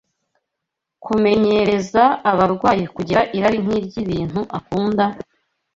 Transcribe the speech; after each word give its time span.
kumenyereza 1.03 2.03
abarwayi 2.31 2.85
kugira 2.95 3.21
irari 3.37 3.59
nk’iry’ibintu 3.63 4.41
akunda, 4.57 5.05